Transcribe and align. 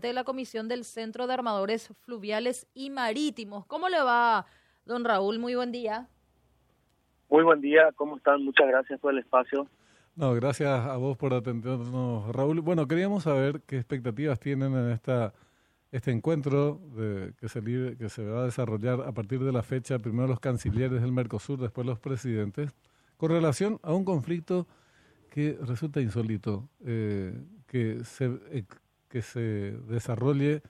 de 0.00 0.12
la 0.12 0.24
Comisión 0.24 0.68
del 0.68 0.84
Centro 0.84 1.26
de 1.26 1.34
Armadores 1.34 1.92
Fluviales 2.02 2.66
y 2.74 2.90
Marítimos. 2.90 3.66
¿Cómo 3.66 3.88
le 3.88 4.02
va, 4.02 4.46
don 4.84 5.04
Raúl? 5.04 5.38
Muy 5.38 5.54
buen 5.54 5.72
día. 5.72 6.08
Muy 7.28 7.42
buen 7.42 7.60
día, 7.60 7.90
¿cómo 7.96 8.16
están? 8.16 8.44
Muchas 8.44 8.66
gracias 8.68 9.00
por 9.00 9.12
el 9.12 9.20
espacio. 9.20 9.66
No, 10.16 10.34
gracias 10.34 10.68
a 10.68 10.96
vos 10.96 11.16
por 11.16 11.34
atendernos, 11.34 12.32
Raúl. 12.32 12.60
Bueno, 12.60 12.86
queríamos 12.86 13.24
saber 13.24 13.62
qué 13.66 13.76
expectativas 13.76 14.38
tienen 14.38 14.72
en 14.74 14.90
esta 14.90 15.32
este 15.90 16.10
encuentro 16.10 16.80
de, 16.96 17.34
que, 17.38 17.48
se, 17.48 17.62
que 17.62 18.08
se 18.08 18.24
va 18.24 18.40
a 18.40 18.44
desarrollar 18.46 19.00
a 19.02 19.12
partir 19.12 19.38
de 19.44 19.52
la 19.52 19.62
fecha, 19.62 20.00
primero 20.00 20.26
los 20.26 20.40
cancilleres 20.40 21.00
del 21.00 21.12
Mercosur, 21.12 21.60
después 21.60 21.86
los 21.86 22.00
presidentes, 22.00 22.74
con 23.16 23.30
relación 23.30 23.78
a 23.82 23.92
un 23.92 24.04
conflicto 24.04 24.66
que 25.30 25.56
resulta 25.62 26.00
insólito, 26.00 26.68
eh, 26.84 27.32
que 27.68 28.02
se 28.02 28.28
que 29.14 29.22
se 29.22 29.70
desarrolle 29.86 30.62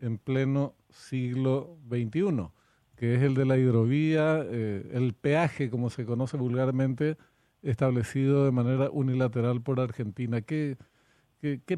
en 0.00 0.16
pleno 0.16 0.72
siglo 0.88 1.76
XXI, 1.90 2.48
que 2.96 3.14
es 3.14 3.22
el 3.22 3.34
de 3.34 3.44
la 3.44 3.58
hidrovía, 3.58 4.40
eh, 4.42 4.90
el 4.94 5.12
peaje, 5.12 5.68
como 5.68 5.90
se 5.90 6.06
conoce 6.06 6.38
vulgarmente, 6.38 7.18
establecido 7.62 8.46
de 8.46 8.52
manera 8.52 8.88
unilateral 8.90 9.60
por 9.60 9.80
Argentina. 9.80 10.40
¿Qué, 10.40 10.78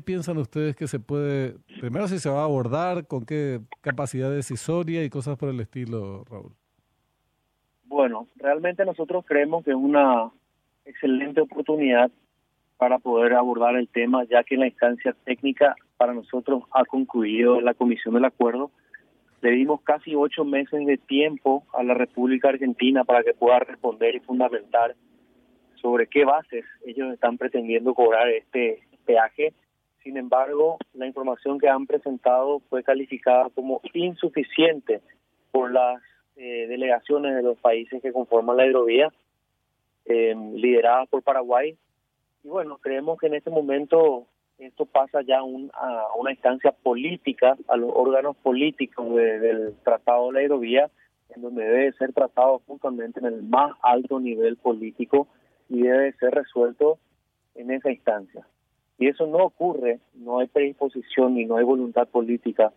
piensan 0.05 0.39
ustedes 0.39 0.77
que 0.77 0.87
se 0.87 1.01
puede, 1.01 1.57
primero 1.81 2.07
si 2.07 2.21
se 2.21 2.31
va 2.31 2.43
a 2.43 2.45
abordar, 2.45 3.09
con 3.09 3.27
qué 3.27 3.59
capacidad 3.81 4.31
decisoria 4.31 5.03
y 5.03 5.11
cosas 5.11 5.37
por 5.37 5.49
el 5.49 5.59
estilo, 5.59 6.23
Raúl? 6.31 6.53
Bueno, 7.87 8.29
realmente 8.37 8.85
nosotros 8.85 9.25
creemos 9.27 9.65
que 9.65 9.73
es 9.73 9.77
una 9.77 10.31
excelente 10.85 11.41
oportunidad 11.41 12.13
para 12.77 13.01
poder 13.01 13.35
abordar 13.35 13.75
el 13.75 13.89
tema, 13.89 14.23
ya 14.31 14.45
que 14.45 14.57
la 14.57 14.69
instancia 14.69 15.17
técnica 15.25 15.75
para 15.97 16.15
nosotros 16.15 16.65
ha 16.73 16.85
concluido 16.85 17.61
la 17.61 17.75
comisión 17.75 18.15
del 18.15 18.25
acuerdo. 18.25 18.71
Le 19.41 19.51
dimos 19.51 19.81
casi 19.83 20.15
ocho 20.15 20.45
meses 20.45 20.87
de 20.87 20.99
tiempo 20.99 21.65
a 21.75 21.83
la 21.83 21.95
República 21.95 22.49
Argentina 22.49 23.05
para 23.05 23.23
que 23.23 23.35
pueda 23.35 23.59
responder 23.61 24.15
y 24.15 24.21
fundamentar 24.21 24.95
sobre 25.77 26.07
qué 26.07 26.25
bases 26.25 26.65
ellos 26.87 27.13
están 27.13 27.39
pretendiendo 27.39 27.95
cobrar 27.95 28.29
este 28.29 28.83
peaje. 29.05 29.53
Sin 30.03 30.17
embargo, 30.17 30.79
la 30.95 31.07
información 31.07 31.59
que 31.59 31.69
han 31.69 31.87
presentado 31.87 32.61
fue 32.69 32.83
calificada 32.83 33.49
como 33.51 33.81
insuficiente 33.93 35.01
por 35.51 35.73
las 35.73 36.01
eh, 36.37 36.67
delegaciones 36.69 37.35
de 37.35 37.43
los 37.43 37.59
países 37.59 38.01
que 38.01 38.13
conforman 38.13 38.57
la 38.57 38.67
hidrovía, 38.67 39.13
eh, 40.07 40.35
lideradas 40.55 41.09
por 41.09 41.23
Paraguay, 41.23 41.77
y 42.45 42.49
bueno, 42.49 42.79
creemos 42.79 43.19
que 43.19 43.29
en 43.29 43.35
este 43.35 43.51
momento 43.51 44.27
esto 44.67 44.87
pasa 44.87 45.23
ya 45.23 45.43
un, 45.43 45.71
a 45.75 46.09
una 46.19 46.33
instancia 46.33 46.73
política, 46.73 47.57
a 47.69 47.77
los 47.77 47.91
órganos 47.95 48.37
políticos 48.37 49.15
del 49.15 49.75
Tratado 49.85 50.29
de 50.29 50.33
la 50.33 50.39
Aerovía, 50.41 50.91
en 51.35 51.43
donde 51.43 51.65
debe 51.65 51.93
ser 51.93 52.13
tratado 52.13 52.61
justamente 52.67 53.21
en 53.21 53.27
el 53.27 53.43
más 53.43 53.77
alto 53.83 54.21
nivel 54.21 54.57
político 54.57 55.29
y 55.69 55.83
debe 55.83 56.13
ser 56.15 56.35
resuelto 56.35 56.99
en 57.55 57.71
esa 57.71 57.91
instancia. 57.91 58.47
Y 58.99 59.09
eso 59.09 59.27
no 59.27 59.39
ocurre, 59.39 60.01
no 60.15 60.39
hay 60.39 60.47
predisposición 60.47 61.39
y 61.39 61.47
no 61.47 61.57
hay 61.57 61.65
voluntad 61.65 62.07
política 62.09 62.73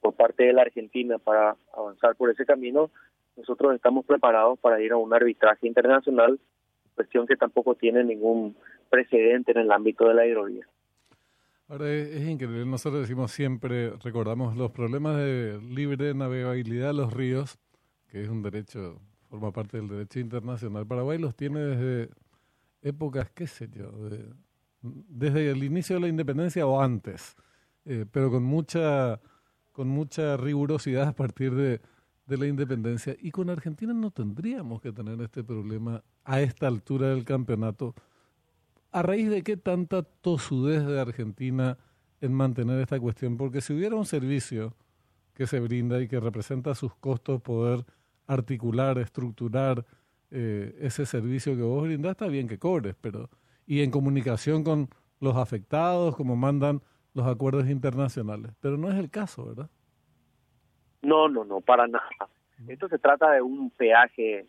por 0.00 0.14
parte 0.14 0.44
de 0.44 0.52
la 0.52 0.62
Argentina 0.62 1.18
para 1.18 1.56
avanzar 1.74 2.16
por 2.16 2.30
ese 2.30 2.46
camino, 2.46 2.90
nosotros 3.36 3.74
estamos 3.74 4.04
preparados 4.04 4.58
para 4.58 4.80
ir 4.80 4.92
a 4.92 4.96
un 4.96 5.12
arbitraje 5.12 5.66
internacional, 5.66 6.38
cuestión 6.94 7.26
que 7.26 7.36
tampoco 7.36 7.74
tiene 7.74 8.04
ningún 8.04 8.56
precedente 8.88 9.52
en 9.52 9.58
el 9.58 9.72
ámbito 9.72 10.06
de 10.08 10.14
la 10.14 10.26
hidrovía. 10.26 10.66
Ahora 11.70 11.88
es, 11.88 12.28
increíble, 12.28 12.66
nosotros 12.66 13.02
decimos 13.02 13.30
siempre, 13.30 13.90
recordamos 13.98 14.56
los 14.56 14.72
problemas 14.72 15.16
de 15.18 15.60
libre 15.62 16.12
navegabilidad 16.14 16.88
de 16.88 16.94
los 16.94 17.12
ríos, 17.12 17.60
que 18.08 18.24
es 18.24 18.28
un 18.28 18.42
derecho, 18.42 19.00
forma 19.28 19.52
parte 19.52 19.76
del 19.76 19.86
derecho 19.86 20.18
internacional. 20.18 20.84
Paraguay 20.84 21.16
los 21.16 21.36
tiene 21.36 21.60
desde 21.60 22.10
épocas, 22.82 23.30
qué 23.30 23.46
sé 23.46 23.68
yo, 23.70 23.88
desde 24.82 25.52
el 25.52 25.62
inicio 25.62 25.94
de 25.94 26.00
la 26.00 26.08
independencia 26.08 26.66
o 26.66 26.82
antes, 26.82 27.36
eh, 27.84 28.04
pero 28.10 28.32
con 28.32 28.42
mucha, 28.42 29.20
con 29.70 29.86
mucha 29.86 30.36
rigurosidad 30.36 31.06
a 31.06 31.12
partir 31.12 31.54
de, 31.54 31.80
de 32.26 32.36
la 32.36 32.48
independencia. 32.48 33.14
Y 33.20 33.30
con 33.30 33.48
Argentina 33.48 33.92
no 33.92 34.10
tendríamos 34.10 34.80
que 34.80 34.90
tener 34.90 35.20
este 35.20 35.44
problema 35.44 36.02
a 36.24 36.40
esta 36.40 36.66
altura 36.66 37.10
del 37.10 37.24
campeonato 37.24 37.94
¿A 38.92 39.02
raíz 39.02 39.30
de 39.30 39.42
qué 39.42 39.56
tanta 39.56 40.02
tosudez 40.02 40.84
de 40.84 41.00
Argentina 41.00 41.78
en 42.20 42.32
mantener 42.34 42.80
esta 42.80 42.98
cuestión? 42.98 43.36
Porque 43.36 43.60
si 43.60 43.72
hubiera 43.72 43.94
un 43.94 44.06
servicio 44.06 44.74
que 45.34 45.46
se 45.46 45.60
brinda 45.60 46.00
y 46.00 46.08
que 46.08 46.18
representa 46.18 46.74
sus 46.74 46.94
costos 46.96 47.40
poder 47.40 47.84
articular, 48.26 48.98
estructurar 48.98 49.84
eh, 50.30 50.76
ese 50.80 51.06
servicio 51.06 51.56
que 51.56 51.62
vos 51.62 51.82
brindás, 51.84 52.12
está 52.12 52.26
bien 52.26 52.48
que 52.48 52.58
cobres, 52.58 52.96
pero 53.00 53.30
y 53.66 53.82
en 53.82 53.90
comunicación 53.90 54.64
con 54.64 54.88
los 55.20 55.36
afectados, 55.36 56.16
como 56.16 56.34
mandan 56.34 56.82
los 57.14 57.26
acuerdos 57.26 57.68
internacionales. 57.68 58.52
Pero 58.60 58.76
no 58.76 58.90
es 58.90 58.98
el 58.98 59.10
caso, 59.10 59.46
¿verdad? 59.46 59.70
No, 61.02 61.28
no, 61.28 61.44
no, 61.44 61.60
para 61.60 61.86
nada. 61.86 62.08
Esto 62.66 62.88
se 62.88 62.98
trata 62.98 63.30
de 63.30 63.42
un 63.42 63.70
peaje 63.70 64.46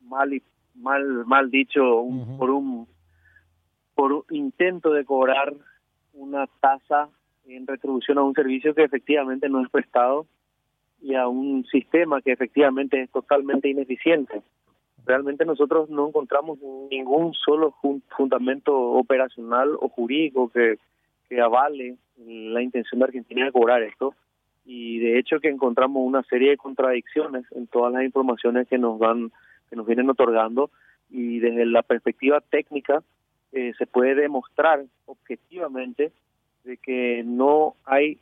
mal 0.00 0.40
mal 0.74 1.26
mal 1.26 1.50
dicho 1.50 1.82
por 2.38 2.50
un 2.50 2.88
por 4.02 4.24
intento 4.30 4.92
de 4.92 5.04
cobrar 5.04 5.54
una 6.12 6.48
tasa 6.60 7.08
en 7.46 7.68
retribución 7.68 8.18
a 8.18 8.24
un 8.24 8.34
servicio 8.34 8.74
que 8.74 8.82
efectivamente 8.82 9.48
no 9.48 9.62
es 9.62 9.70
prestado 9.70 10.26
y 11.00 11.14
a 11.14 11.28
un 11.28 11.64
sistema 11.66 12.20
que 12.20 12.32
efectivamente 12.32 13.00
es 13.00 13.10
totalmente 13.12 13.68
ineficiente. 13.68 14.42
Realmente 15.06 15.44
nosotros 15.44 15.88
no 15.88 16.08
encontramos 16.08 16.58
ningún 16.90 17.32
solo 17.34 17.76
fundamento 18.16 18.76
operacional 18.76 19.76
o 19.80 19.88
jurídico 19.88 20.48
que, 20.48 20.80
que 21.28 21.40
avale 21.40 21.94
la 22.16 22.60
intención 22.60 22.98
de 22.98 23.04
Argentina 23.04 23.44
de 23.44 23.52
cobrar 23.52 23.84
esto 23.84 24.16
y 24.64 24.98
de 24.98 25.20
hecho 25.20 25.38
que 25.38 25.48
encontramos 25.48 26.02
una 26.04 26.24
serie 26.24 26.50
de 26.50 26.56
contradicciones 26.56 27.44
en 27.52 27.68
todas 27.68 27.92
las 27.92 28.02
informaciones 28.02 28.66
que 28.66 28.78
nos 28.78 28.98
van 28.98 29.30
que 29.70 29.76
nos 29.76 29.86
vienen 29.86 30.10
otorgando 30.10 30.72
y 31.08 31.38
desde 31.38 31.66
la 31.66 31.84
perspectiva 31.84 32.40
técnica 32.40 33.04
eh, 33.52 33.72
se 33.76 33.86
puede 33.86 34.14
demostrar 34.14 34.84
objetivamente 35.06 36.12
de 36.64 36.76
que 36.78 37.22
no 37.24 37.74
hay 37.84 38.18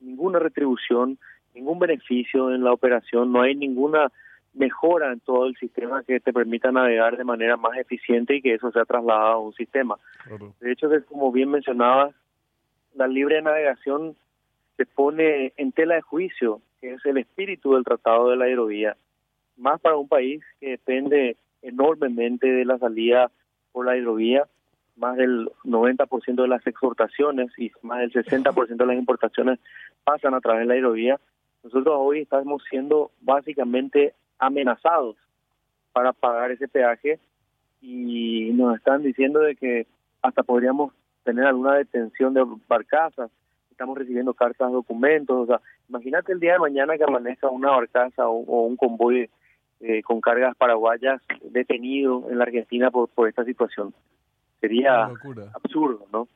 ninguna 0.00 0.38
retribución, 0.38 1.18
ningún 1.54 1.78
beneficio 1.78 2.54
en 2.54 2.64
la 2.64 2.72
operación, 2.72 3.32
no 3.32 3.42
hay 3.42 3.54
ninguna 3.54 4.10
mejora 4.54 5.12
en 5.12 5.20
todo 5.20 5.46
el 5.46 5.56
sistema 5.56 6.02
que 6.04 6.20
te 6.20 6.32
permita 6.32 6.72
navegar 6.72 7.16
de 7.16 7.24
manera 7.24 7.56
más 7.56 7.76
eficiente 7.78 8.36
y 8.36 8.42
que 8.42 8.54
eso 8.54 8.70
sea 8.70 8.84
trasladado 8.84 9.32
a 9.32 9.40
un 9.40 9.54
sistema. 9.54 9.96
De 10.60 10.72
hecho, 10.72 10.88
como 11.08 11.32
bien 11.32 11.50
mencionaba, 11.50 12.10
la 12.94 13.06
libre 13.06 13.40
navegación 13.40 14.14
se 14.76 14.86
pone 14.86 15.52
en 15.56 15.72
tela 15.72 15.94
de 15.94 16.02
juicio, 16.02 16.60
que 16.80 16.94
es 16.94 17.06
el 17.06 17.18
espíritu 17.18 17.74
del 17.74 17.84
Tratado 17.84 18.30
de 18.30 18.36
la 18.36 18.46
Aerovía, 18.46 18.96
más 19.56 19.80
para 19.80 19.96
un 19.96 20.08
país 20.08 20.42
que 20.60 20.70
depende 20.70 21.36
enormemente 21.62 22.46
de 22.46 22.64
la 22.64 22.78
salida 22.78 23.30
por 23.72 23.86
la 23.86 23.96
hidrovía 23.96 24.46
más 24.96 25.16
del 25.16 25.50
90% 25.64 26.42
de 26.42 26.48
las 26.48 26.66
exportaciones 26.66 27.50
y 27.58 27.70
más 27.82 28.00
del 28.00 28.12
60% 28.12 28.76
de 28.76 28.86
las 28.86 28.96
importaciones 28.96 29.58
pasan 30.04 30.34
a 30.34 30.40
través 30.40 30.60
de 30.60 30.66
la 30.66 30.74
aerovía, 30.74 31.18
nosotros 31.62 31.94
hoy 31.98 32.20
estamos 32.20 32.62
siendo 32.68 33.10
básicamente 33.20 34.14
amenazados 34.38 35.16
para 35.92 36.12
pagar 36.12 36.50
ese 36.50 36.68
peaje 36.68 37.20
y 37.80 38.50
nos 38.54 38.76
están 38.76 39.02
diciendo 39.02 39.40
de 39.40 39.54
que 39.54 39.86
hasta 40.22 40.42
podríamos 40.42 40.92
tener 41.24 41.46
alguna 41.46 41.74
detención 41.74 42.34
de 42.34 42.44
barcazas, 42.68 43.30
estamos 43.70 43.96
recibiendo 43.96 44.34
cartas, 44.34 44.72
documentos, 44.72 45.36
o 45.36 45.46
sea, 45.46 45.60
imagínate 45.88 46.32
el 46.32 46.40
día 46.40 46.54
de 46.54 46.58
mañana 46.58 46.96
que 46.96 47.04
amanezca 47.04 47.48
una 47.48 47.70
barcaza 47.70 48.28
o, 48.28 48.66
un 48.66 48.76
convoy 48.76 49.28
eh, 49.80 50.02
con 50.02 50.20
cargas 50.20 50.56
paraguayas 50.56 51.20
detenido 51.42 52.28
en 52.30 52.38
la 52.38 52.44
Argentina 52.44 52.90
por, 52.90 53.08
por 53.08 53.28
esta 53.28 53.44
situación. 53.44 53.94
Sería 54.62 55.06
absurdo, 55.54 56.06
¿no? 56.12 56.28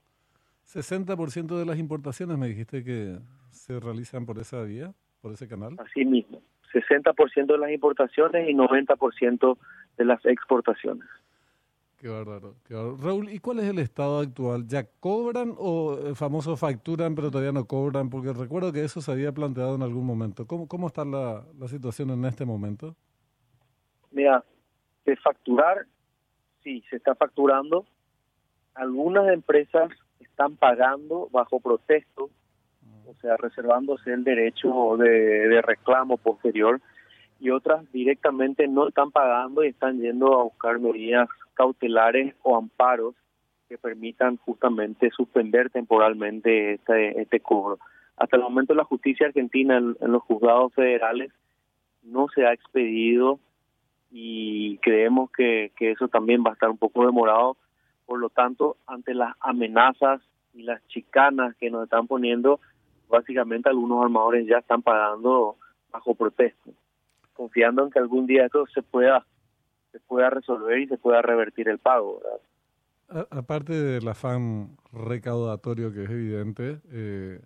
60% 0.67 1.57
de 1.57 1.65
las 1.65 1.79
importaciones 1.79 2.37
me 2.37 2.49
dijiste 2.49 2.83
que 2.83 3.21
se 3.53 3.79
realizan 3.79 4.27
por 4.27 4.41
esa 4.41 4.63
vía, 4.63 4.93
por 5.21 5.33
ese 5.33 5.47
canal. 5.47 5.77
Así 5.79 6.05
mismo, 6.05 6.43
60% 6.73 7.47
de 7.47 7.59
las 7.59 7.71
importaciones 7.71 8.49
y 8.49 8.53
90% 8.53 9.59
de 9.97 10.05
las 10.05 10.27
exportaciones. 10.27 11.07
Qué 11.99 12.09
bárbaro, 12.09 12.57
qué 12.67 12.75
Raúl, 12.75 13.31
¿y 13.31 13.39
cuál 13.39 13.61
es 13.61 13.67
el 13.67 13.79
estado 13.79 14.19
actual? 14.19 14.67
¿Ya 14.67 14.85
cobran 14.99 15.55
o 15.57 15.97
el 15.99 16.13
eh, 16.13 16.15
famoso 16.17 16.57
facturan 16.57 17.15
pero 17.15 17.31
todavía 17.31 17.53
no 17.53 17.65
cobran? 17.65 18.11
Porque 18.11 18.33
recuerdo 18.33 18.73
que 18.73 18.83
eso 18.83 19.01
se 19.01 19.13
había 19.13 19.31
planteado 19.31 19.77
en 19.77 19.83
algún 19.83 20.05
momento. 20.05 20.49
¿Cómo, 20.49 20.67
cómo 20.67 20.89
está 20.89 21.05
la, 21.05 21.45
la 21.57 21.69
situación 21.69 22.11
en 22.11 22.25
este 22.25 22.45
momento? 22.45 22.97
Mira, 24.11 24.45
de 25.05 25.17
facturar, 25.17 25.87
sí, 26.65 26.83
se 26.91 26.97
está 26.97 27.15
facturando, 27.15 27.87
algunas 28.77 29.33
empresas 29.33 29.91
están 30.21 30.57
pagando 30.57 31.29
bajo 31.33 31.61
protesto 31.61 32.31
o 33.07 33.15
sea, 33.21 33.37
reservándose 33.37 34.13
el 34.13 34.25
derecho 34.25 34.97
de, 34.99 35.63
reclamo 35.63 36.17
posterior, 36.17 36.81
y 37.39 37.51
otras 37.51 37.91
directamente 37.93 38.67
no 38.67 38.89
están 38.89 39.11
pagando 39.11 39.63
y 39.63 39.69
están 39.69 40.01
yendo 40.01 40.41
a 40.41 40.45
buscar 40.45 40.79
medidas 40.79 41.29
cautelares 41.55 42.35
o 42.43 42.57
amparos 42.57 43.15
que 43.69 43.77
permitan 43.77 44.39
justamente 44.39 45.11
suspender 45.11 45.69
temporalmente 45.71 46.75
este, 46.75 47.21
este 47.21 47.41
cobro. 47.41 47.79
Hasta 48.17 48.37
el 48.37 48.43
momento 48.43 48.75
la 48.75 48.85
justicia 48.85 49.27
argentina 49.27 49.77
en, 49.77 49.97
los 50.01 50.23
juzgados 50.23 50.73
federales 50.73 51.31
no 52.03 52.29
se 52.35 52.47
ha 52.47 52.55
expedido 52.55 53.39
y 54.11 54.79
creemos 54.79 55.31
que, 55.31 55.73
que 55.77 55.91
eso 55.91 56.09
también 56.09 56.43
va 56.43 56.51
a 56.51 56.55
estar 56.55 56.71
un 56.71 56.79
poco 56.79 57.05
demorado. 57.05 57.59
Por 58.07 58.21
lo 58.21 58.31
tanto, 58.31 58.77
ante 58.87 59.15
las 59.15 59.35
amenazas 59.41 60.23
y 60.55 60.63
las 60.63 60.87
chicanas 60.87 61.55
que 61.57 61.71
nos 61.71 61.85
están 61.85 62.07
poniendo, 62.07 62.61
básicamente 63.09 63.69
algunos 63.69 64.03
armadores 64.03 64.47
ya 64.47 64.59
están 64.59 64.83
pagando 64.83 65.57
bajo 65.91 66.15
protesta, 66.15 66.71
confiando 67.35 67.85
en 67.85 67.91
que 67.91 67.99
algún 67.99 68.27
día 68.27 68.47
esto 68.47 68.67
se 68.69 68.83
pueda 68.83 69.27
se 69.93 70.01
pueda 70.01 70.29
resolver 70.29 70.79
y 70.79 70.89
se 70.89 70.99
pueda 70.99 71.23
revertir 71.23 71.69
el 71.69 71.79
pago. 71.79 72.21
aparte 73.31 73.73
del 73.73 74.07
afán 74.09 74.77
recaudatorio 74.93 75.91
que 75.91 76.05
es 76.05 76.11
evidente, 76.11 76.81
eh, 76.91 77.41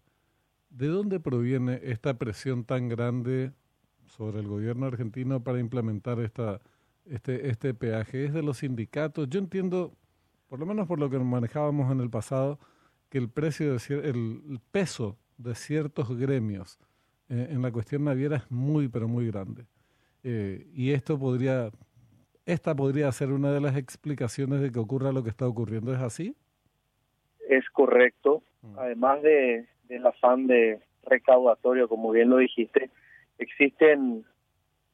¿de 0.70 0.86
dónde 0.88 1.20
proviene 1.20 1.78
esta 1.84 2.14
presión 2.14 2.64
tan 2.64 2.88
grande 2.88 3.52
sobre 4.06 4.40
el 4.40 4.48
gobierno 4.48 4.86
argentino 4.86 5.44
para 5.44 5.60
implementar 5.60 6.18
esta 6.18 6.60
este 7.04 7.50
este 7.50 7.72
peaje? 7.72 8.24
¿Es 8.24 8.32
de 8.32 8.42
los 8.42 8.58
sindicatos? 8.58 9.28
Yo 9.28 9.38
entiendo, 9.38 9.92
por 10.50 10.58
lo 10.58 10.66
menos 10.66 10.88
por 10.88 10.98
lo 10.98 11.08
que 11.08 11.18
manejábamos 11.18 11.90
en 11.92 12.00
el 12.00 12.10
pasado, 12.10 12.58
que 13.08 13.18
el 13.18 13.30
precio 13.30 13.72
de 13.72 14.10
el 14.10 14.60
peso 14.72 15.16
de 15.38 15.54
ciertos 15.54 16.14
gremios 16.18 16.78
eh, 17.28 17.46
en 17.50 17.62
la 17.62 17.70
cuestión 17.70 18.04
naviera 18.04 18.36
es 18.36 18.50
muy 18.50 18.88
pero 18.88 19.08
muy 19.08 19.28
grande. 19.28 19.64
Eh, 20.24 20.66
y 20.74 20.90
esto 20.90 21.18
podría 21.18 21.70
esta 22.44 22.74
podría 22.74 23.10
ser 23.12 23.30
una 23.30 23.52
de 23.52 23.60
las 23.60 23.76
explicaciones 23.76 24.60
de 24.60 24.72
que 24.72 24.80
ocurra 24.80 25.12
lo 25.12 25.22
que 25.22 25.30
está 25.30 25.46
ocurriendo. 25.46 25.94
Es 25.94 26.00
así 26.00 26.34
es 27.48 27.68
correcto. 27.70 28.42
Mm. 28.62 28.78
además 28.78 29.22
de 29.22 29.66
del 29.84 30.06
afán 30.06 30.46
de 30.46 30.80
recaudatorio 31.04 31.88
como 31.88 32.10
bien 32.10 32.28
lo 32.28 32.36
dijiste 32.36 32.90
existen 33.38 34.24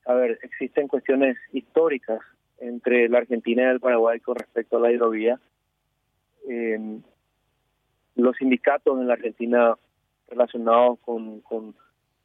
a 0.05 0.14
ver 0.14 0.38
existen 0.43 0.87
cuestiones 0.87 1.37
históricas 1.53 2.20
entre 2.58 3.08
la 3.08 3.19
Argentina 3.19 3.62
y 3.62 3.67
el 3.67 3.81
Paraguay 3.81 4.20
con 4.20 4.37
respecto 4.37 4.76
a 4.76 4.81
la 4.81 4.93
hidrovía 4.93 5.38
eh, 6.49 7.00
los 8.14 8.37
sindicatos 8.37 8.99
en 8.99 9.08
la 9.08 9.14
Argentina 9.14 9.76
relacionados 10.29 10.99
con, 11.00 11.41
con 11.41 11.75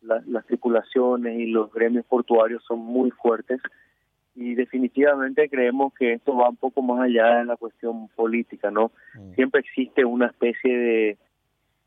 las 0.02 0.46
tripulaciones 0.48 1.40
y 1.40 1.46
los 1.46 1.72
gremios 1.72 2.06
portuarios 2.06 2.64
son 2.66 2.80
muy 2.80 3.12
fuertes 3.12 3.62
y 4.34 4.56
definitivamente 4.56 5.50
creemos 5.50 5.94
que 5.94 6.14
esto 6.14 6.36
va 6.36 6.50
un 6.50 6.56
poco 6.56 6.82
más 6.82 7.02
allá 7.02 7.40
de 7.40 7.46
la 7.46 7.58
cuestión 7.58 8.08
política, 8.10 8.72
¿no? 8.72 8.92
Mm. 9.14 9.34
Siempre 9.34 9.62
existe 9.62 10.06
una 10.06 10.28
especie 10.28 10.78
de, 10.78 11.18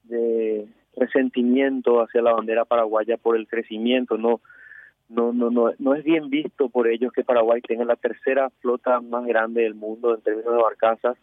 de 0.05 0.69
resentimiento 0.97 2.03
hacia 2.03 2.23
la 2.23 2.35
bandera 2.35 2.65
paraguaya 2.65 3.17
por 3.17 3.37
el 3.37 3.49
crecimiento, 3.49 4.19
¿no? 4.19 4.41
No, 5.09 5.33
no, 5.33 5.51
no, 5.51 5.73
no 5.79 5.95
es 5.95 6.03
bien 6.03 6.31
visto 6.31 6.69
por 6.69 6.89
ellos 6.89 7.13
que 7.13 7.25
Paraguay 7.25 7.61
tenga 7.61 7.85
la 7.85 7.97
tercera 7.97 8.51
flota 8.61 9.01
más 9.01 9.27
grande 9.27 9.63
del 9.63 9.75
mundo 9.75 10.15
en 10.15 10.23
términos 10.23 10.55
de 10.55 10.63
barcazas. 10.63 11.17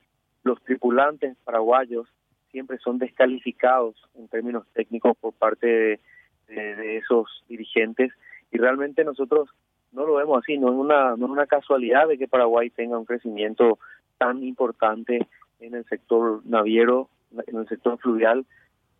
Los 0.44 0.62
tripulantes 0.63 1.36
paraguayos 1.44 2.07
siempre 2.51 2.78
son 2.80 3.00
descalificados 3.00 3.95
en 4.16 4.28
términos 4.28 4.66
técnicos 4.74 5.18
por 5.18 5.33
parte 5.33 6.00
de, 6.48 6.98
esos 6.98 7.28
dirigentes 7.48 8.12
y 8.51 8.57
realmente 8.57 9.06
nosotros 9.06 9.50
no 9.94 10.06
lo 10.06 10.16
vemos 10.16 10.39
así, 10.39 10.57
no 10.57 10.68
es 10.68 10.75
una 10.75 11.16
no 11.16 11.27
es 11.27 11.31
una 11.31 11.45
casualidad 11.45 12.10
de 12.10 12.18
que 12.18 12.27
Paraguay 12.27 12.69
tenga 12.69 12.98
un 12.98 13.06
crecimiento 13.06 13.80
tan 14.18 14.44
importante 14.44 15.27
en 15.62 15.75
el 15.75 15.86
sector 15.86 16.42
naviero, 16.45 17.10
en 17.48 17.57
el 17.57 17.68
sector 17.69 17.98
fluvial, 18.00 18.45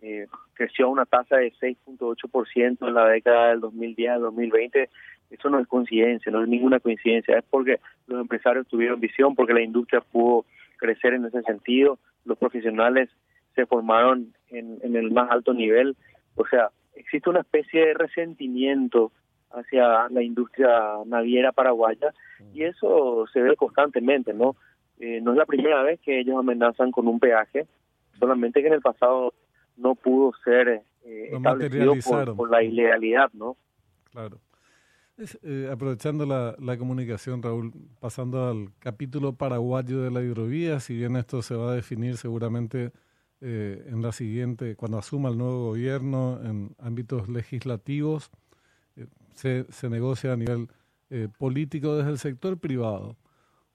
eh, 0.01 0.27
creció 0.53 0.88
a 0.88 0.89
una 0.89 1.06
tasa 1.06 1.38
de 1.38 1.53
6.8% 1.53 2.88
en 2.88 2.94
la 2.94 3.07
década 3.07 3.50
del 3.50 3.59
2010 3.62 4.09
al 4.12 4.21
2020. 4.21 4.89
Eso 5.30 5.50
no 5.50 5.59
es 5.59 5.68
coincidencia, 5.68 6.31
no 6.31 6.42
es 6.44 6.50
ninguna 6.50 6.80
coincidencia, 6.80 7.38
es 7.38 7.45
porque 7.50 7.80
los 8.07 8.19
empresarios 8.19 8.68
tuvieron 8.68 9.00
visión, 9.00 9.36
porque 9.36 9.53
la 9.53 9.62
industria 9.62 10.01
pudo 10.01 10.45
crecer 10.77 11.13
en 11.13 11.25
ese 11.25 11.42
sentido, 11.44 12.00
los 12.25 12.38
profesionales 12.38 13.09
se 13.56 13.65
formaron 13.65 14.33
en, 14.50 14.95
el 14.95 15.12
más 15.12 15.30
alto 15.30 15.53
nivel. 15.53 15.95
O 16.36 16.45
sea, 16.48 16.69
existe 16.95 17.30
una 17.30 17.42
especie 17.42 17.86
de 17.86 17.94
resentimiento 17.94 19.12
hacia 19.51 20.07
la 20.09 20.24
industria 20.24 20.69
naviera 21.06 21.51
paraguaya 21.51 22.13
y 22.53 22.63
eso 22.63 23.25
se 23.31 23.42
ve 23.42 23.56
constantemente, 23.56 24.33
¿no? 24.33 24.56
Eh, 25.00 25.19
no 25.21 25.31
es 25.31 25.38
la 25.38 25.45
primera 25.45 25.83
vez 25.83 26.00
que 26.00 26.19
ellos 26.19 26.38
amenazan 26.38 26.92
con 26.92 27.07
un 27.07 27.19
peaje, 27.19 27.68
solamente 28.18 28.62
que 28.62 28.68
en 28.68 28.74
el 28.74 28.81
pasado 28.81 29.33
no 29.78 29.96
pudo 29.96 30.32
ser 30.44 30.84
eh, 31.04 31.30
establecido 31.32 31.94
por, 32.36 32.50
la 32.50 32.64
ilegalidad, 32.64 33.32
¿no? 33.34 33.58
Claro. 34.12 34.40
Eh, 35.44 35.70
aprovechando 35.72 36.26
la, 36.26 36.56
la, 36.60 36.78
comunicación, 36.78 37.44
Raúl, 37.44 37.74
pasando 38.00 38.48
al 38.48 38.72
capítulo 38.80 39.34
paraguayo 39.34 40.02
de 40.02 40.10
la 40.10 40.22
hidrovía, 40.22 40.80
si 40.80 40.96
bien 40.96 41.16
esto 41.16 41.42
se 41.42 41.56
va 41.56 41.72
a 41.72 41.76
definir 41.76 42.18
seguramente 42.18 42.92
eh, 43.44 43.88
en 43.88 44.04
la 44.04 44.12
siguiente, 44.12 44.76
cuando 44.76 45.00
asuma 45.00 45.30
el 45.30 45.38
nuevo 45.40 45.70
gobierno 45.70 46.40
en 46.44 46.76
ámbitos 46.78 47.28
legislativos, 47.28 48.30
eh, 48.96 49.08
se, 49.34 49.66
se, 49.72 49.90
negocia 49.90 50.34
a 50.34 50.38
nivel 50.38 50.68
eh, 51.10 51.28
político 51.40 51.96
desde 51.96 52.12
el 52.12 52.20
sector 52.20 52.60
privado. 52.60 53.18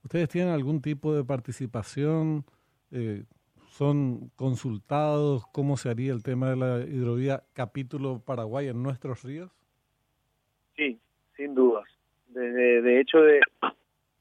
¿Ustedes 0.05 0.29
tienen 0.29 0.53
algún 0.53 0.81
tipo 0.81 1.13
de 1.13 1.25
participación? 1.25 2.45
¿Son 3.77 4.31
consultados? 4.37 5.45
¿Cómo 5.53 5.77
se 5.77 5.91
haría 5.91 6.11
el 6.15 6.23
tema 6.23 6.49
de 6.49 6.57
la 6.57 6.79
hidrovía 6.81 7.43
capítulo 7.53 8.23
Paraguay 8.25 8.69
en 8.69 8.83
nuestros 8.83 9.23
ríos? 9.23 9.51
Sí, 10.77 10.99
sin 11.37 11.55
dudas. 11.55 11.85
Desde, 12.29 12.81
de 12.81 13.01
hecho, 13.01 13.19
de, 13.19 13.41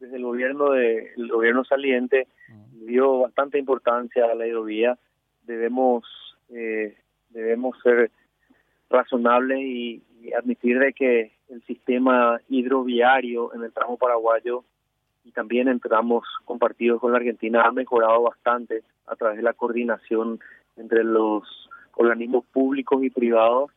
desde 0.01 0.17
el 0.17 0.23
gobierno 0.23 0.71
de, 0.71 1.09
el 1.15 1.29
gobierno 1.29 1.63
saliente 1.63 2.27
dio 2.73 3.19
bastante 3.19 3.57
importancia 3.57 4.25
a 4.25 4.35
la 4.35 4.45
hidrovía 4.45 4.97
debemos 5.43 6.03
eh, 6.49 6.97
debemos 7.29 7.77
ser 7.81 8.11
razonables 8.89 9.59
y, 9.59 10.03
admitir 10.37 10.79
de 10.79 10.91
que 10.91 11.31
el 11.47 11.63
sistema 11.63 12.41
hidroviario 12.49 13.53
en 13.53 13.63
el 13.63 13.71
tramo 13.71 13.95
paraguayo 13.95 14.65
y 15.25 15.31
también 15.31 15.67
en 15.67 15.79
tramos 15.79 16.23
compartidos 16.45 17.01
con 17.01 17.11
la 17.11 17.17
Argentina 17.17 17.63
ha 17.63 17.71
mejorado 17.71 18.21
bastante 18.21 18.83
a 19.07 19.15
través 19.15 19.37
de 19.37 19.43
la 19.43 19.53
coordinación 19.53 20.39
entre 20.77 21.03
los 21.03 21.43
organismos 21.95 22.45
públicos 22.45 23.03
y 23.03 23.09
privados 23.09 23.71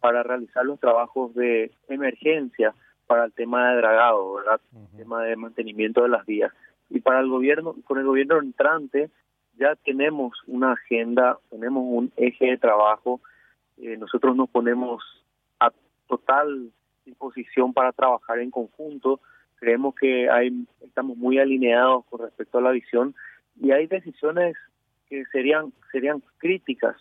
para 0.00 0.22
realizar 0.22 0.64
los 0.64 0.80
trabajos 0.80 1.34
de 1.34 1.70
emergencia 1.88 2.74
para 3.06 3.26
el 3.26 3.32
tema 3.32 3.70
de 3.70 3.76
dragado, 3.76 4.34
¿verdad? 4.34 4.60
El 4.92 4.98
tema 4.98 5.22
de 5.24 5.36
mantenimiento 5.36 6.02
de 6.02 6.08
las 6.08 6.24
vías. 6.24 6.52
Y 6.88 7.00
para 7.00 7.20
el 7.20 7.28
gobierno, 7.28 7.74
con 7.84 7.98
el 7.98 8.06
gobierno 8.06 8.38
entrante, 8.38 9.10
ya 9.58 9.74
tenemos 9.76 10.32
una 10.46 10.72
agenda, 10.72 11.38
tenemos 11.50 11.84
un 11.86 12.12
eje 12.16 12.46
de 12.46 12.56
trabajo, 12.56 13.20
eh, 13.76 13.96
nosotros 13.98 14.36
nos 14.36 14.48
ponemos 14.48 15.02
a 15.60 15.70
total 16.08 16.70
disposición 17.04 17.74
para 17.74 17.92
trabajar 17.92 18.38
en 18.38 18.50
conjunto, 18.50 19.20
creemos 19.64 19.94
que 19.94 20.28
hay, 20.28 20.66
estamos 20.82 21.16
muy 21.16 21.38
alineados 21.38 22.04
con 22.06 22.20
respecto 22.20 22.58
a 22.58 22.62
la 22.62 22.70
visión 22.70 23.14
y 23.58 23.70
hay 23.70 23.86
decisiones 23.86 24.56
que 25.08 25.24
serían, 25.32 25.72
serían 25.90 26.22
críticas, 26.38 26.96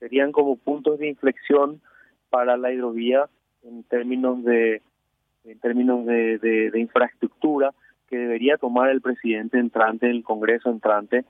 serían 0.00 0.32
como 0.32 0.56
puntos 0.56 0.98
de 0.98 1.08
inflexión 1.08 1.80
para 2.28 2.56
la 2.56 2.72
hidrovía 2.72 3.28
en 3.62 3.84
términos 3.84 4.42
de 4.44 4.82
en 5.44 5.58
términos 5.60 6.04
de, 6.04 6.38
de 6.38 6.80
infraestructura 6.80 7.72
que 8.08 8.18
debería 8.18 8.58
tomar 8.58 8.90
el 8.90 9.00
presidente 9.00 9.58
entrante, 9.58 10.10
el 10.10 10.22
Congreso 10.22 10.70
entrante, 10.70 11.24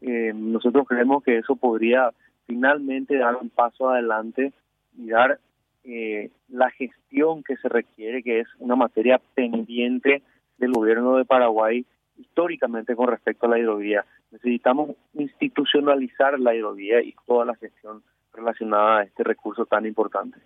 eh, 0.00 0.32
nosotros 0.34 0.86
creemos 0.88 1.22
que 1.22 1.38
eso 1.38 1.54
podría 1.54 2.10
finalmente 2.46 3.16
dar 3.16 3.36
un 3.36 3.50
paso 3.50 3.88
adelante 3.88 4.52
y 4.98 5.10
dar 5.10 5.38
eh, 5.84 6.30
la 6.48 6.70
gestión 6.70 7.42
que 7.42 7.56
se 7.56 7.68
requiere, 7.68 8.22
que 8.22 8.40
es 8.40 8.48
una 8.58 8.76
materia 8.76 9.20
pendiente 9.34 10.22
del 10.58 10.72
gobierno 10.72 11.16
de 11.16 11.24
Paraguay 11.24 11.84
históricamente 12.16 12.94
con 12.94 13.08
respecto 13.08 13.46
a 13.46 13.50
la 13.50 13.58
hidrovía. 13.58 14.04
Necesitamos 14.30 14.90
institucionalizar 15.14 16.38
la 16.38 16.54
hidrovía 16.54 17.02
y 17.02 17.14
toda 17.26 17.44
la 17.44 17.56
gestión 17.56 18.02
relacionada 18.32 18.98
a 18.98 19.02
este 19.02 19.24
recurso 19.24 19.66
tan 19.66 19.86
importante. 19.86 20.38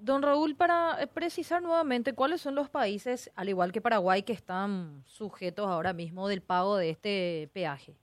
Don 0.00 0.22
Raúl, 0.22 0.54
para 0.54 0.96
precisar 1.14 1.62
nuevamente, 1.62 2.14
¿cuáles 2.14 2.40
son 2.40 2.54
los 2.54 2.68
países, 2.68 3.30
al 3.36 3.48
igual 3.48 3.72
que 3.72 3.80
Paraguay, 3.80 4.22
que 4.22 4.32
están 4.32 5.02
sujetos 5.06 5.66
ahora 5.66 5.92
mismo 5.92 6.28
del 6.28 6.40
pago 6.40 6.76
de 6.76 6.90
este 6.90 7.48
peaje? 7.52 7.94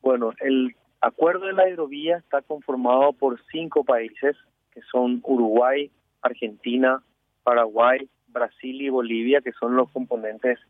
Bueno, 0.00 0.32
el, 0.40 0.74
acuerdo 1.00 1.46
de 1.46 1.52
la 1.52 1.68
hidrovía 1.68 2.16
está 2.16 2.42
conformado 2.42 3.12
por 3.12 3.40
cinco 3.50 3.84
países, 3.84 4.36
que 4.78 4.86
son 4.92 5.20
Uruguay, 5.24 5.90
Argentina, 6.22 7.02
Paraguay, 7.42 8.08
Brasil 8.28 8.80
y 8.80 8.88
Bolivia, 8.90 9.40
que 9.40 9.50
son 9.52 9.74
los 9.74 9.90
componentes, 9.90 10.60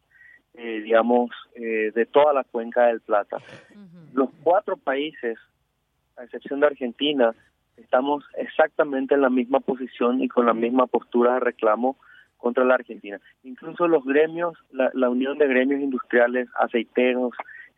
eh, 0.55 0.81
digamos, 0.81 1.31
eh, 1.57 1.93
de 1.95 2.07
toda 2.07 2.33
la 2.33 2.45
cuenca 2.45 2.87
del 2.87 3.03
Plata. 3.03 3.37
Los 4.15 4.31
cuatro 4.43 4.79
países, 4.79 5.39
a 6.17 6.25
excepción 6.25 6.61
de 6.61 6.69
Argentina, 6.69 7.35
estamos 7.77 8.25
exactamente 8.39 9.15
en 9.15 9.21
la 9.21 9.29
misma 9.29 9.61
posición 9.61 10.23
y 10.23 10.29
con 10.29 10.47
la 10.47 10.55
misma 10.55 10.87
postura 10.87 11.35
de 11.35 11.41
reclamo 11.41 11.99
contra 12.39 12.65
la 12.65 12.77
Argentina. 12.77 13.21
Incluso 13.43 13.89
los 13.89 14.05
gremios, 14.07 14.57
la, 14.71 14.91
la 14.95 15.11
Unión 15.11 15.37
de 15.37 15.49
Gremios 15.49 15.83
Industriales, 15.83 16.49
aceiteros, 16.59 17.35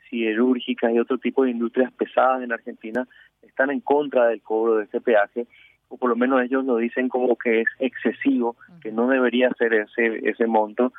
siderúrgicas 0.08 0.92
y 0.92 1.00
otro 1.00 1.18
tipo 1.18 1.42
de 1.42 1.50
industrias 1.50 1.92
pesadas 1.92 2.42
en 2.42 2.52
Argentina 2.52 3.08
están 3.42 3.70
en 3.70 3.80
contra 3.80 4.28
del 4.28 4.42
cobro 4.42 4.76
de 4.76 4.84
ese 4.84 5.00
peaje 5.00 5.49
o 5.90 5.97
por 5.97 6.09
lo 6.09 6.16
menos 6.16 6.40
ellos 6.40 6.64
lo 6.64 6.76
dicen 6.76 7.09
como 7.09 7.37
que 7.37 7.62
es 7.62 7.68
excesivo, 7.80 8.56
que 8.80 8.92
no 8.92 9.09
debería 9.09 9.50
ser 9.59 9.75
ese 9.75 10.28
ese 10.28 10.47
monto. 10.47 10.92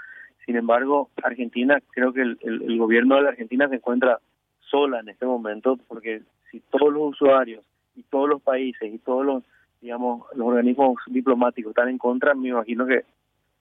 Sin 0.46 0.58
embargo, 0.58 1.10
Argentina, 1.24 1.80
creo 1.92 2.14
que 2.14 2.22
el, 2.22 2.38
el, 2.42 2.78
gobierno 2.78 3.16
de 3.16 3.22
la 3.22 3.30
Argentina 3.30 3.70
se 3.70 3.76
encuentra 3.76 4.20
sola 4.60 5.00
en 5.00 5.10
este 5.10 5.26
momento 5.26 5.78
porque 5.88 6.22
si 6.52 6.60
todos 6.60 6.94
los 6.94 7.14
usuarios 7.14 7.64
y 7.96 8.04
todos 8.04 8.28
los 8.28 8.42
países 8.42 8.94
y 8.94 8.98
todos 9.00 9.26
los 9.26 9.44
digamos 9.82 10.26
los 10.36 10.48
organismos 10.48 10.98
diplomáticos 11.08 11.72
están 11.72 11.90
en 11.90 11.98
contra, 11.98 12.36
me 12.36 12.50
imagino 12.50 12.86
que 12.86 13.06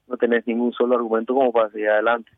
no 0.09 0.17
tenés 0.17 0.47
ningún 0.47 0.73
solo 0.73 0.97
argumento 0.97 1.33
como 1.33 1.53
para 1.53 1.71
seguir 1.71 1.89
adelante. 1.89 2.31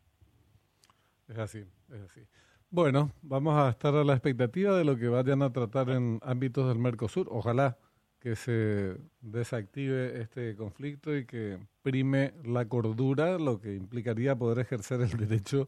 Es 1.27 1.37
así, 1.39 1.65
es 1.89 2.01
así. 2.01 2.21
Bueno, 2.69 3.11
vamos 3.21 3.55
a 3.55 3.69
estar 3.69 3.95
a 3.95 4.03
la 4.03 4.13
expectativa 4.13 4.75
de 4.77 4.85
lo 4.85 4.97
que 4.97 5.07
vayan 5.07 5.41
a 5.41 5.51
tratar 5.51 5.89
en 5.89 6.19
ámbitos 6.21 6.67
del 6.67 6.79
Mercosur. 6.79 7.27
Ojalá 7.29 7.77
que 8.23 8.37
se 8.37 8.95
desactive 9.19 10.21
este 10.21 10.55
conflicto 10.55 11.13
y 11.13 11.25
que 11.25 11.57
prime 11.81 12.31
la 12.45 12.69
cordura, 12.69 13.37
lo 13.37 13.59
que 13.59 13.75
implicaría 13.75 14.33
poder 14.33 14.59
ejercer 14.59 15.01
el 15.01 15.09
derecho 15.27 15.67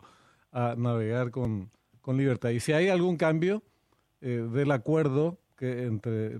a 0.53 0.73
navegar 0.77 1.31
con, 1.31 1.69
con 1.99 2.15
libertad. 2.15 2.51
Y 2.51 2.61
si 2.61 2.71
hay 2.71 2.87
algún 2.87 3.17
cambio 3.17 3.61
eh, 4.21 4.47
del 4.49 4.71
acuerdo 4.71 5.37
que 5.57 5.83
entre 5.83 6.37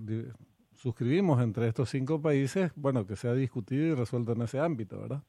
suscribimos 0.72 1.42
entre 1.42 1.68
estos 1.68 1.90
cinco 1.90 2.22
países, 2.22 2.72
bueno, 2.76 3.06
que 3.06 3.16
sea 3.16 3.34
discutido 3.34 3.84
y 3.84 3.94
resuelto 3.94 4.32
en 4.32 4.40
ese 4.40 4.58
ámbito, 4.58 4.98
¿verdad? 4.98 5.22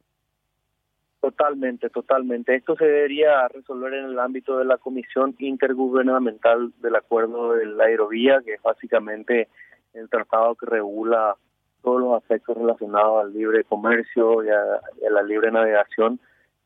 Totalmente, 1.20 1.90
totalmente. 1.90 2.56
Esto 2.56 2.78
se 2.78 2.86
debería 2.86 3.46
resolver 3.50 3.94
en 3.94 4.06
el 4.06 4.20
ámbito 4.20 4.58
de 4.58 4.64
la 4.64 4.78
Comisión 4.78 5.36
Intergubernamental 5.40 6.72
del 6.82 6.96
Acuerdo 6.96 7.56
de 7.56 7.66
la 7.66 7.86
Aerovía, 7.86 8.42
que 8.46 8.54
es 8.54 8.62
básicamente 8.62 9.50
el 9.98 10.10
tratado 10.10 10.56
que 10.56 10.66
regula 10.66 11.36
todos 11.82 12.02
los 12.02 12.18
aspectos 12.22 12.58
relacionados 12.58 13.24
al 13.24 13.34
libre 13.34 13.64
comercio 13.64 14.44
y 14.44 14.50
a, 14.50 15.10
la 15.10 15.22
libre 15.24 15.52
navegación. 15.52 16.20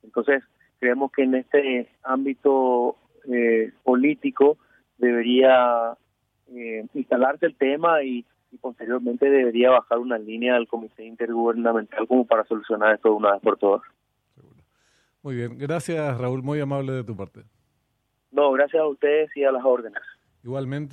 Entonces, 0.03 0.43
creemos 0.79 1.11
que 1.11 1.23
en 1.23 1.35
este 1.35 1.89
ámbito 2.03 2.95
eh, 3.31 3.71
político 3.83 4.57
debería 4.97 5.95
eh, 6.47 6.85
instalarse 6.93 7.45
el 7.45 7.55
tema 7.55 8.03
y, 8.03 8.25
y 8.51 8.57
posteriormente 8.57 9.29
debería 9.29 9.71
bajar 9.71 9.99
una 9.99 10.17
línea 10.17 10.55
al 10.55 10.67
Comité 10.67 11.05
Intergubernamental 11.05 12.07
como 12.07 12.25
para 12.25 12.43
solucionar 12.45 12.95
esto 12.95 13.09
de 13.09 13.15
una 13.15 13.33
vez 13.33 13.41
por 13.41 13.57
todas. 13.57 13.81
Muy 15.23 15.35
bien, 15.35 15.57
gracias 15.57 16.17
Raúl, 16.17 16.41
muy 16.41 16.59
amable 16.59 16.93
de 16.93 17.03
tu 17.03 17.15
parte. 17.15 17.41
No, 18.31 18.51
gracias 18.51 18.81
a 18.81 18.87
ustedes 18.87 19.29
y 19.35 19.43
a 19.43 19.51
las 19.51 19.63
órdenes. 19.63 20.01
Igualmente. 20.43 20.89